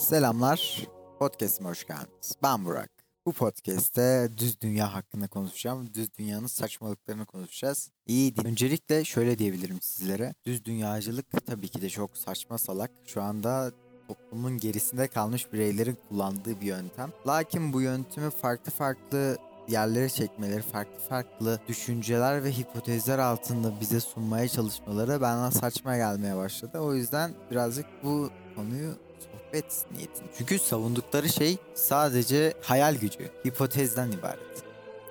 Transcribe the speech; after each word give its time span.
Selamlar. 0.00 0.86
Podcast'ime 1.18 1.68
hoş 1.68 1.86
geldiniz. 1.86 2.36
Ben 2.42 2.64
Burak. 2.64 2.90
Bu 3.26 3.32
podcast'te 3.32 4.28
düz 4.38 4.60
dünya 4.60 4.94
hakkında 4.94 5.28
konuşacağım. 5.28 5.94
Düz 5.94 6.08
dünyanın 6.18 6.46
saçmalıklarını 6.46 7.26
konuşacağız. 7.26 7.90
İyi 8.06 8.36
değil. 8.36 8.48
Öncelikle 8.48 9.04
şöyle 9.04 9.38
diyebilirim 9.38 9.80
sizlere. 9.80 10.34
Düz 10.46 10.64
dünyacılık 10.64 11.46
tabii 11.46 11.68
ki 11.68 11.82
de 11.82 11.88
çok 11.88 12.16
saçma 12.16 12.58
salak. 12.58 12.90
Şu 13.06 13.22
anda 13.22 13.72
toplumun 14.08 14.58
gerisinde 14.58 15.08
kalmış 15.08 15.52
bireylerin 15.52 15.98
kullandığı 16.08 16.60
bir 16.60 16.66
yöntem. 16.66 17.12
Lakin 17.26 17.72
bu 17.72 17.80
yöntemi 17.80 18.30
farklı 18.30 18.72
farklı 18.72 19.36
yerlere 19.68 20.08
çekmeleri, 20.08 20.62
farklı 20.62 20.98
farklı 21.08 21.60
düşünceler 21.68 22.44
ve 22.44 22.52
hipotezler 22.52 23.18
altında 23.18 23.80
bize 23.80 24.00
sunmaya 24.00 24.48
çalışmaları 24.48 25.20
bana 25.20 25.50
saçma 25.50 25.96
gelmeye 25.96 26.36
başladı. 26.36 26.78
O 26.78 26.94
yüzden 26.94 27.34
birazcık 27.50 27.86
bu 28.04 28.30
konuyu 28.56 29.09
sohbet 29.50 29.84
niyetinde. 29.92 30.28
Çünkü 30.38 30.58
savundukları 30.58 31.28
şey 31.28 31.58
sadece 31.74 32.54
hayal 32.62 32.94
gücü, 32.94 33.30
hipotezden 33.46 34.10
ibaret. 34.10 34.64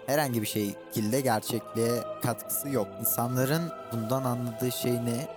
Herhangi 0.05 0.41
bir 0.41 0.47
şekilde 0.47 1.21
gerçekliğe 1.21 2.03
katkısı 2.21 2.69
yok. 2.69 2.87
İnsanların 2.99 3.71
bundan 3.91 4.23
anladığı 4.23 4.71
şey 4.71 4.93
ne? 4.93 5.27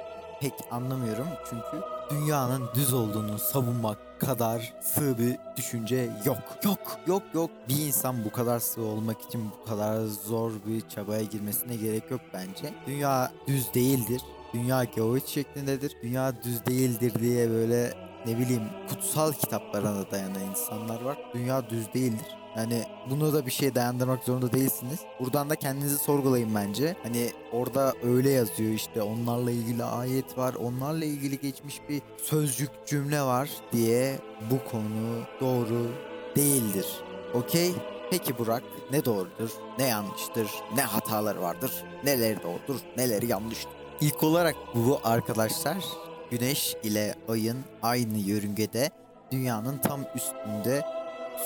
Pek 0.40 0.52
anlamıyorum 0.70 1.26
çünkü 1.50 1.84
dünyanın 2.10 2.68
düz 2.74 2.92
olduğunu 2.92 3.38
savunmak 3.38 4.20
kadar 4.20 4.74
sığ 4.82 5.18
bir 5.18 5.36
düşünce 5.56 6.10
yok. 6.24 6.38
Yok, 6.64 6.98
yok, 7.06 7.22
yok. 7.34 7.50
Bir 7.68 7.86
insan 7.86 8.24
bu 8.24 8.32
kadar 8.32 8.58
sığ 8.58 8.82
olmak 8.82 9.22
için 9.22 9.50
bu 9.50 9.68
kadar 9.68 10.06
zor 10.06 10.52
bir 10.66 10.88
çabaya 10.88 11.22
girmesine 11.22 11.76
gerek 11.76 12.10
yok 12.10 12.20
bence. 12.34 12.74
Dünya 12.86 13.32
düz 13.46 13.74
değildir. 13.74 14.22
Dünya 14.54 14.84
geoid 14.84 15.26
şeklindedir. 15.26 15.96
Dünya 16.02 16.42
düz 16.44 16.66
değildir 16.66 17.12
diye 17.20 17.50
böyle 17.50 17.94
ne 18.26 18.38
bileyim 18.38 18.62
kutsal 18.88 19.32
kitaplara 19.32 19.94
da 19.94 20.10
dayanan 20.10 20.42
insanlar 20.50 21.02
var. 21.02 21.18
Dünya 21.34 21.70
düz 21.70 21.94
değildir. 21.94 22.26
Yani 22.56 22.82
bunu 23.10 23.32
da 23.32 23.46
bir 23.46 23.50
şeye 23.50 23.74
dayandırmak 23.74 24.24
zorunda 24.24 24.52
değilsiniz. 24.52 25.00
Buradan 25.20 25.50
da 25.50 25.56
kendinizi 25.56 25.98
sorgulayın 25.98 26.54
bence. 26.54 26.96
Hani 27.02 27.30
orada 27.52 27.94
öyle 28.02 28.30
yazıyor 28.30 28.72
işte 28.72 29.02
onlarla 29.02 29.50
ilgili 29.50 29.84
ayet 29.84 30.38
var. 30.38 30.54
Onlarla 30.54 31.04
ilgili 31.04 31.40
geçmiş 31.40 31.80
bir 31.88 32.02
sözcük 32.22 32.70
cümle 32.86 33.22
var 33.22 33.50
diye 33.72 34.18
bu 34.50 34.70
konu 34.70 35.22
doğru 35.40 35.90
değildir. 36.36 36.86
Okey? 37.34 37.72
Peki 38.10 38.38
Burak 38.38 38.62
ne 38.90 39.04
doğrudur, 39.04 39.50
ne 39.78 39.86
yanlıştır, 39.86 40.50
ne 40.76 40.82
hataları 40.82 41.42
vardır, 41.42 41.72
neleri 42.04 42.42
doğrudur, 42.42 42.80
neleri 42.96 43.26
yanlıştır? 43.26 43.72
İlk 44.00 44.22
olarak 44.22 44.56
bu 44.74 45.00
arkadaşlar 45.04 45.84
Güneş 46.32 46.76
ile 46.82 47.14
Ay'ın 47.28 47.58
aynı 47.82 48.18
yörüngede 48.18 48.90
dünyanın 49.32 49.78
tam 49.78 50.00
üstünde 50.14 50.82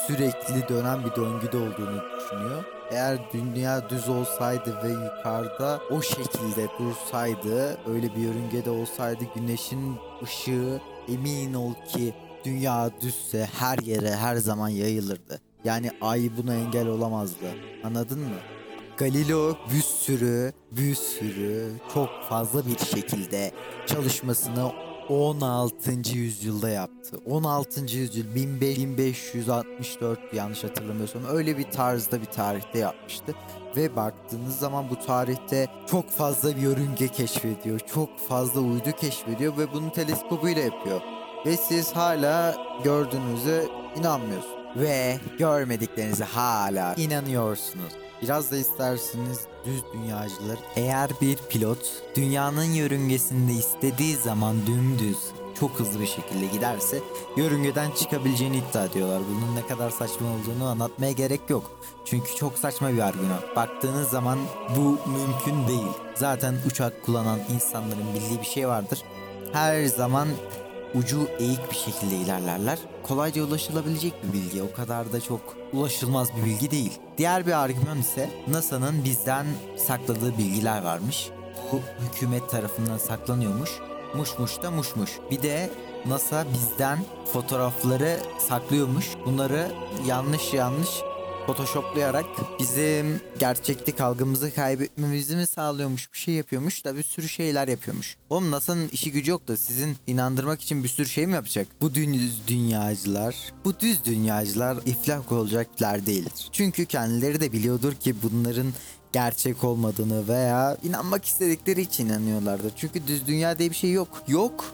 sürekli 0.06 0.68
dönen 0.68 1.04
bir 1.04 1.16
döngüde 1.16 1.56
olduğunu 1.56 2.02
düşünüyor. 2.16 2.64
Eğer 2.90 3.18
dünya 3.32 3.90
düz 3.90 4.08
olsaydı 4.08 4.78
ve 4.84 4.88
yukarıda 4.88 5.80
o 5.90 6.02
şekilde 6.02 6.68
dursaydı, 6.78 7.78
öyle 7.86 8.16
bir 8.16 8.20
yörüngede 8.20 8.70
olsaydı 8.70 9.24
güneşin 9.34 9.96
ışığı 10.22 10.80
emin 11.08 11.54
ol 11.54 11.74
ki 11.88 12.14
dünya 12.44 12.90
düzse 13.00 13.48
her 13.58 13.78
yere 13.78 14.16
her 14.16 14.36
zaman 14.36 14.68
yayılırdı. 14.68 15.40
Yani 15.64 15.90
ay 16.00 16.30
buna 16.36 16.54
engel 16.54 16.86
olamazdı. 16.86 17.46
Anladın 17.84 18.18
mı? 18.18 18.55
Galileo 18.96 19.56
bir 19.74 19.82
sürü, 19.82 20.52
bir 20.72 20.94
sürü 20.94 21.72
çok 21.94 22.08
fazla 22.28 22.62
bir 22.66 22.78
şekilde 22.78 23.52
çalışmasını 23.86 24.72
16. 25.08 26.18
yüzyılda 26.18 26.68
yaptı. 26.68 27.16
16. 27.26 27.80
yüzyıl 27.80 28.34
1564 28.34 30.34
yanlış 30.34 30.64
hatırlamıyorsam 30.64 31.24
öyle 31.24 31.58
bir 31.58 31.70
tarzda 31.70 32.20
bir 32.20 32.26
tarihte 32.26 32.78
yapmıştı. 32.78 33.34
Ve 33.76 33.96
baktığınız 33.96 34.58
zaman 34.58 34.90
bu 34.90 35.06
tarihte 35.06 35.66
çok 35.90 36.10
fazla 36.10 36.56
bir 36.56 36.60
yörünge 36.60 37.08
keşfediyor. 37.08 37.80
Çok 37.94 38.28
fazla 38.28 38.60
uydu 38.60 38.90
keşfediyor 39.00 39.58
ve 39.58 39.72
bunu 39.72 39.92
teleskopuyla 39.92 40.62
yapıyor. 40.62 41.00
Ve 41.46 41.56
siz 41.56 41.92
hala 41.92 42.56
gördüğünüze 42.84 43.68
inanmıyorsunuz. 43.96 44.56
Ve 44.76 45.18
görmediklerinize 45.38 46.24
hala 46.24 46.94
inanıyorsunuz. 46.94 47.92
Biraz 48.22 48.52
da 48.52 48.56
isterseniz 48.56 49.40
düz 49.64 49.82
dünyacılar 49.92 50.58
eğer 50.76 51.10
bir 51.20 51.36
pilot 51.36 51.78
dünyanın 52.16 52.64
yörüngesinde 52.64 53.52
istediği 53.52 54.16
zaman 54.16 54.56
dümdüz 54.66 55.18
çok 55.60 55.70
hızlı 55.70 56.00
bir 56.00 56.06
şekilde 56.06 56.46
giderse 56.46 57.00
yörüngeden 57.36 57.90
çıkabileceğini 57.90 58.56
iddia 58.56 58.84
ediyorlar. 58.84 59.22
Bunun 59.30 59.56
ne 59.56 59.66
kadar 59.66 59.90
saçma 59.90 60.28
olduğunu 60.28 60.68
anlatmaya 60.68 61.12
gerek 61.12 61.40
yok. 61.48 61.80
Çünkü 62.04 62.34
çok 62.34 62.58
saçma 62.58 62.92
bir 62.92 62.98
argüman. 62.98 63.40
Baktığınız 63.56 64.08
zaman 64.08 64.38
bu 64.76 64.98
mümkün 65.10 65.68
değil. 65.68 65.92
Zaten 66.14 66.54
uçak 66.66 67.02
kullanan 67.06 67.40
insanların 67.54 68.14
bildiği 68.14 68.40
bir 68.40 68.46
şey 68.46 68.68
vardır. 68.68 69.02
Her 69.52 69.84
zaman 69.84 70.28
ucu 70.96 71.28
eğik 71.38 71.70
bir 71.70 71.76
şekilde 71.76 72.16
ilerlerler. 72.16 72.78
Kolayca 73.02 73.44
ulaşılabilecek 73.44 74.14
bir 74.22 74.32
bilgi. 74.32 74.62
O 74.62 74.72
kadar 74.72 75.12
da 75.12 75.20
çok 75.20 75.40
ulaşılmaz 75.72 76.28
bir 76.36 76.44
bilgi 76.44 76.70
değil. 76.70 76.92
Diğer 77.18 77.46
bir 77.46 77.62
argüman 77.62 77.98
ise 77.98 78.30
NASA'nın 78.48 79.04
bizden 79.04 79.46
sakladığı 79.76 80.38
bilgiler 80.38 80.82
varmış. 80.82 81.28
Bu 81.72 81.80
hükümet 82.04 82.50
tarafından 82.50 82.98
saklanıyormuş. 82.98 83.70
Muşmuş 84.14 84.62
da 84.62 84.70
muşmuş. 84.70 85.10
Bir 85.30 85.42
de 85.42 85.70
NASA 86.06 86.44
bizden 86.54 86.98
fotoğrafları 87.32 88.20
saklıyormuş. 88.38 89.06
Bunları 89.26 89.68
yanlış 90.06 90.54
yanlış 90.54 90.90
photoshoplayarak 91.46 92.26
bizim 92.58 93.20
gerçeklik 93.38 94.00
algımızı 94.00 94.54
kaybetmemizi 94.54 95.36
mi 95.36 95.46
sağlıyormuş 95.46 96.12
bir 96.12 96.18
şey 96.18 96.34
yapıyormuş 96.34 96.84
da 96.84 96.96
bir 96.96 97.02
sürü 97.02 97.28
şeyler 97.28 97.68
yapıyormuş. 97.68 98.16
Oğlum 98.30 98.50
NASA'nın 98.50 98.88
işi 98.88 99.12
gücü 99.12 99.30
yok 99.30 99.48
da 99.48 99.56
sizin 99.56 99.96
inandırmak 100.06 100.60
için 100.60 100.84
bir 100.84 100.88
sürü 100.88 101.08
şey 101.08 101.26
mi 101.26 101.32
yapacak? 101.32 101.66
Bu 101.80 101.94
düz 101.94 102.48
dünyacılar, 102.48 103.36
bu 103.64 103.80
düz 103.80 104.04
dünyacılar 104.04 104.78
iflah 104.86 105.32
olacaklar 105.32 106.06
değildir. 106.06 106.48
Çünkü 106.52 106.86
kendileri 106.86 107.40
de 107.40 107.52
biliyordur 107.52 107.94
ki 107.94 108.14
bunların 108.22 108.72
gerçek 109.12 109.64
olmadığını 109.64 110.28
veya 110.28 110.76
inanmak 110.82 111.24
istedikleri 111.24 111.80
için 111.80 112.06
inanıyorlardır. 112.06 112.72
Çünkü 112.76 113.06
düz 113.06 113.26
dünya 113.26 113.58
diye 113.58 113.70
bir 113.70 113.76
şey 113.76 113.92
yok. 113.92 114.22
Yok. 114.28 114.64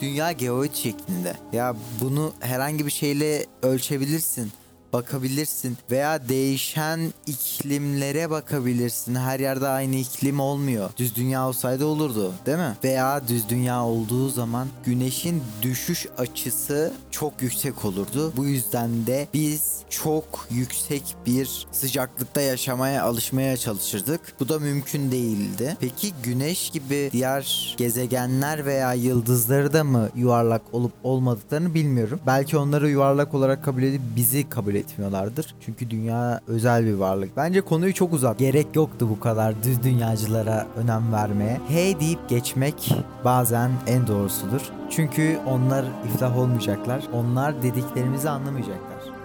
Dünya 0.00 0.32
geoid 0.32 0.74
şeklinde. 0.74 1.36
Ya 1.52 1.76
bunu 2.00 2.32
herhangi 2.40 2.86
bir 2.86 2.90
şeyle 2.90 3.46
ölçebilirsin 3.62 4.52
bakabilirsin 4.92 5.76
veya 5.90 6.28
değişen 6.28 7.00
iklimlere 7.26 8.30
bakabilirsin. 8.30 9.14
Her 9.14 9.40
yerde 9.40 9.68
aynı 9.68 9.96
iklim 9.96 10.40
olmuyor. 10.40 10.90
Düz 10.96 11.16
dünya 11.16 11.48
olsaydı 11.48 11.84
olurdu, 11.84 12.32
değil 12.46 12.58
mi? 12.58 12.76
Veya 12.84 13.28
düz 13.28 13.48
dünya 13.48 13.84
olduğu 13.84 14.28
zaman 14.28 14.68
güneşin 14.84 15.42
düşüş 15.62 16.06
açısı 16.18 16.92
çok 17.10 17.42
yüksek 17.42 17.84
olurdu. 17.84 18.32
Bu 18.36 18.44
yüzden 18.44 19.06
de 19.06 19.28
biz 19.34 19.78
çok 19.90 20.46
yüksek 20.50 21.02
bir 21.26 21.66
sıcaklıkta 21.72 22.40
yaşamaya 22.40 23.04
alışmaya 23.04 23.56
çalışırdık. 23.56 24.20
Bu 24.40 24.48
da 24.48 24.58
mümkün 24.58 25.12
değildi. 25.12 25.76
Peki 25.80 26.12
güneş 26.22 26.70
gibi 26.70 27.08
diğer 27.12 27.74
gezegenler 27.76 28.66
veya 28.66 28.92
yıldızları 28.92 29.72
da 29.72 29.84
mı 29.84 30.08
yuvarlak 30.16 30.62
olup 30.72 30.92
olmadıklarını 31.02 31.74
bilmiyorum. 31.74 32.20
Belki 32.26 32.58
onları 32.58 32.90
yuvarlak 32.90 33.34
olarak 33.34 33.64
kabul 33.64 33.82
edip 33.82 34.02
bizi 34.16 34.48
kabul 34.48 34.74
etmiyorlardır. 34.78 35.54
Çünkü 35.60 35.90
dünya 35.90 36.40
özel 36.46 36.86
bir 36.86 36.94
varlık. 36.94 37.36
Bence 37.36 37.60
konuyu 37.60 37.94
çok 37.94 38.12
uzak. 38.12 38.38
Gerek 38.38 38.66
yoktu 38.74 39.08
bu 39.10 39.20
kadar 39.20 39.62
düz 39.62 39.82
dünyacılara 39.82 40.66
önem 40.76 41.12
vermeye. 41.12 41.60
Hey 41.68 42.00
deyip 42.00 42.28
geçmek 42.28 42.94
bazen 43.24 43.70
en 43.86 44.06
doğrusudur. 44.06 44.60
Çünkü 44.90 45.38
onlar 45.46 45.84
iflah 46.06 46.38
olmayacaklar. 46.38 47.02
Onlar 47.12 47.62
dediklerimizi 47.62 48.30
anlamayacaklar. 48.30 49.17